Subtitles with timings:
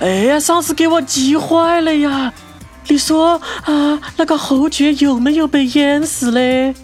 [0.00, 2.32] 哎呀，上次给我急坏了呀！
[2.88, 6.74] 你说啊，那个侯爵有没有被淹死嘞？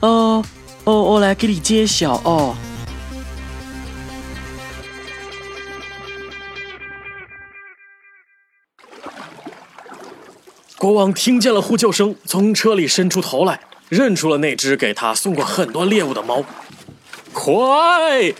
[0.00, 0.42] 哦
[0.84, 2.56] 哦，我来给你揭晓哦。
[10.78, 16.42] 国王听见了呼救声，从车里伸出头来，认出了那只给他送过很多猎物的猫。
[17.32, 18.32] 快！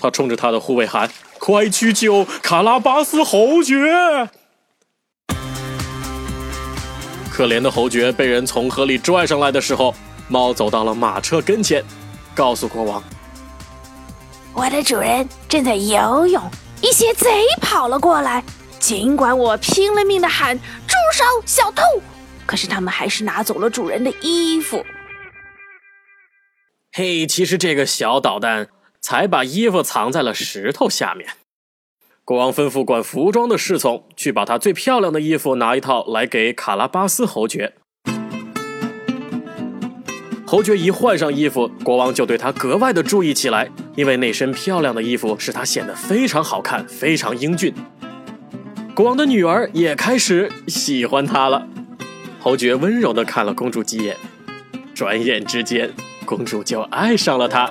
[0.00, 1.08] 他冲着他的护卫喊
[1.44, 3.74] ：“快去救卡拉巴斯侯爵！”
[7.28, 9.92] 可怜的侯爵被人从河里拽上来的时候，
[10.28, 11.84] 猫走到了马车跟前，
[12.32, 13.02] 告诉国王
[14.54, 16.40] ：“我的主人正在游泳，
[16.80, 18.44] 一些贼跑了过来。
[18.78, 21.82] 尽管我拼了命的喊。”住手小偷，
[22.46, 24.84] 可是他们还是拿走了主人的衣服。
[26.92, 28.68] 嘿，其实这个小捣蛋
[29.02, 31.28] 才把衣服藏在了石头下面。
[32.24, 37.74] 国王吩咐管服装的侍从去把他最漂亮的衣服拿一套来给卡拉巴斯侯爵。
[40.46, 47.74] 侯爵一换上衣服，国王就对他格外的注意起来，因为那身漂亮的衣服使他显得非常好看，非常英俊。
[48.94, 51.66] 国王的女儿也开始喜欢他了。
[52.38, 54.16] 侯爵温柔地看了公主几眼，
[54.94, 55.90] 转眼之间，
[56.26, 57.70] 公主就爱上了他。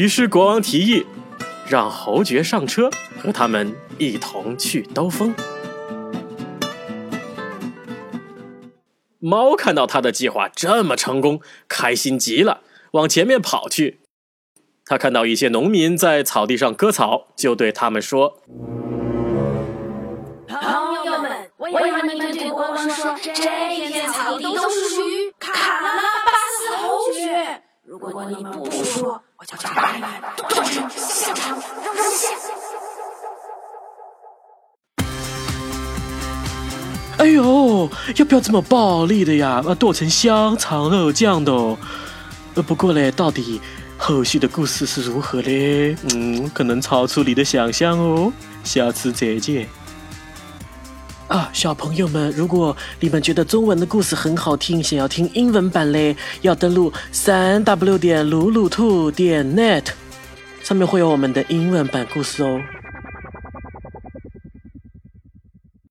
[0.00, 1.04] 于是国王提议，
[1.68, 5.34] 让侯爵上车，和他们一同去兜风。
[9.18, 14.00] 猫看到他的计划这么成功，开心极了，往前面跑去。
[14.86, 18.38] 他看到一些农民在草地上割草，就对他们说
[20.48, 23.34] ：“朋友们，我要你们对国王说，这
[23.90, 26.09] 片草地都是属于卡拉。
[28.10, 32.26] 如果你们不说，我就把你们剁成香肠扔下。”
[37.22, 39.62] 哎呦，要不要这么暴力的呀？
[39.64, 41.52] 啊，剁成香肠肉酱的。
[41.52, 43.60] 呃，不过嘞，到底。
[43.96, 45.94] 后续的故事是如何嘞？
[46.12, 48.32] 嗯，可能超出你的想象哦。
[48.64, 49.68] 下次再见。
[51.30, 59.84] 啊，小朋友们，如果你们觉得中文的故事很好听，想要听英文版嘞，要登录三 w 点鲁鲁兔点 net，
[60.60, 62.60] 上面会有我们的英文版故事哦。